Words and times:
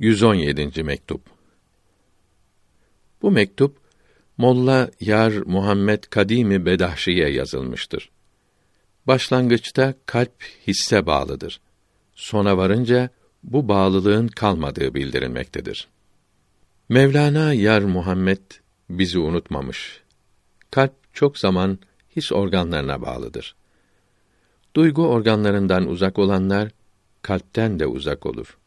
117. 0.00 0.82
mektup. 0.82 1.20
Bu 3.22 3.30
mektup 3.30 3.76
Molla 4.36 4.90
Yar 5.00 5.32
Muhammed 5.32 6.04
Kadimi 6.04 6.66
Bedahşi'ye 6.66 7.28
yazılmıştır. 7.28 8.10
Başlangıçta 9.06 9.94
kalp 10.06 10.42
hisse 10.66 11.06
bağlıdır. 11.06 11.60
Sona 12.14 12.56
varınca 12.56 13.10
bu 13.42 13.68
bağlılığın 13.68 14.28
kalmadığı 14.28 14.94
bildirilmektedir. 14.94 15.88
Mevlana 16.88 17.52
Yar 17.52 17.82
Muhammed 17.82 18.42
bizi 18.90 19.18
unutmamış. 19.18 20.02
Kalp 20.70 20.94
çok 21.12 21.38
zaman 21.38 21.78
his 22.16 22.32
organlarına 22.32 23.02
bağlıdır. 23.02 23.56
Duygu 24.76 25.08
organlarından 25.08 25.88
uzak 25.88 26.18
olanlar 26.18 26.70
kalpten 27.22 27.78
de 27.78 27.86
uzak 27.86 28.26
olur. 28.26 28.58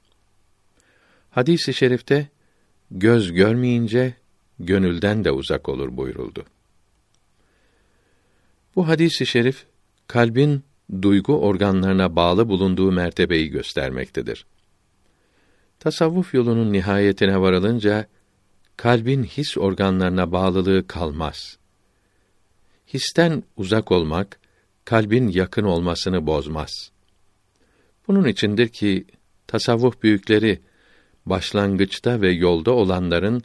Hadis-i 1.31 1.73
şerifte 1.73 2.29
göz 2.91 3.33
görmeyince 3.33 4.13
gönülden 4.59 5.23
de 5.23 5.31
uzak 5.31 5.69
olur 5.69 5.97
buyuruldu. 5.97 6.45
Bu 8.75 8.87
hadis-i 8.87 9.25
şerif 9.25 9.65
kalbin 10.07 10.63
duygu 11.01 11.39
organlarına 11.39 12.15
bağlı 12.15 12.49
bulunduğu 12.49 12.91
mertebeyi 12.91 13.49
göstermektedir. 13.49 14.45
Tasavvuf 15.79 16.33
yolunun 16.33 16.73
nihayetine 16.73 17.41
varılınca 17.41 18.07
kalbin 18.77 19.23
his 19.23 19.57
organlarına 19.57 20.31
bağlılığı 20.31 20.87
kalmaz. 20.87 21.57
Histen 22.93 23.43
uzak 23.57 23.91
olmak 23.91 24.39
kalbin 24.85 25.27
yakın 25.27 25.63
olmasını 25.63 26.27
bozmaz. 26.27 26.91
Bunun 28.07 28.27
içindir 28.27 28.67
ki 28.67 29.05
tasavvuf 29.47 30.03
büyükleri 30.03 30.61
başlangıçta 31.25 32.21
ve 32.21 32.31
yolda 32.31 32.71
olanların 32.71 33.43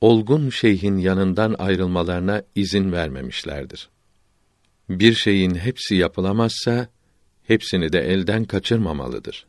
olgun 0.00 0.50
şeyhin 0.50 0.96
yanından 0.96 1.54
ayrılmalarına 1.58 2.42
izin 2.54 2.92
vermemişlerdir. 2.92 3.88
Bir 4.88 5.14
şeyin 5.14 5.54
hepsi 5.54 5.94
yapılamazsa 5.94 6.88
hepsini 7.42 7.92
de 7.92 8.00
elden 8.00 8.44
kaçırmamalıdır. 8.44 9.46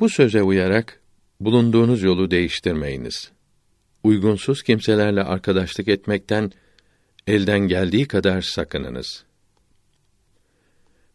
Bu 0.00 0.08
söze 0.08 0.42
uyarak 0.42 1.00
bulunduğunuz 1.40 2.02
yolu 2.02 2.30
değiştirmeyiniz. 2.30 3.30
Uygunsuz 4.02 4.62
kimselerle 4.62 5.22
arkadaşlık 5.22 5.88
etmekten 5.88 6.52
elden 7.26 7.60
geldiği 7.60 8.08
kadar 8.08 8.42
sakınınız. 8.42 9.24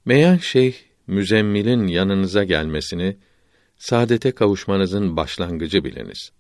Meyan 0.06 0.38
Şeyh 0.38 0.74
Müzemmil'in 1.08 1.88
yanınıza 1.88 2.44
gelmesini 2.44 3.18
saadete 3.78 4.32
kavuşmanızın 4.32 5.18
başlangıcı 5.18 5.84
biliniz. 5.84 6.32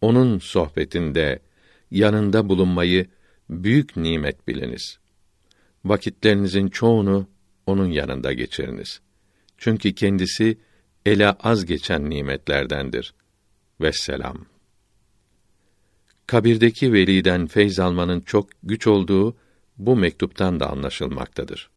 Onun 0.00 0.38
sohbetinde, 0.38 1.38
yanında 1.90 2.48
bulunmayı 2.48 3.06
büyük 3.50 3.96
nimet 3.96 4.48
biliniz. 4.48 4.98
Vakitlerinizin 5.84 6.68
çoğunu 6.68 7.28
onun 7.66 7.90
yanında 7.90 8.32
geçiriniz. 8.32 9.00
Çünkü 9.58 9.94
kendisi 9.94 10.58
ele 11.06 11.30
az 11.30 11.64
geçen 11.64 12.10
nimetlerdendir. 12.10 13.14
Vesselam. 13.80 14.46
Kabirdeki 16.26 16.92
veliden 16.92 17.46
feyz 17.46 17.78
almanın 17.78 18.20
çok 18.20 18.48
güç 18.62 18.86
olduğu 18.86 19.36
bu 19.78 19.96
mektuptan 19.96 20.60
da 20.60 20.70
anlaşılmaktadır. 20.70 21.70